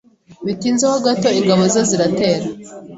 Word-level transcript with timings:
Bitinze 0.45 0.83
ho 0.91 0.97
gato 1.05 1.27
ingabo 1.39 1.63
ze 1.73 1.81
ziratera 1.89 2.45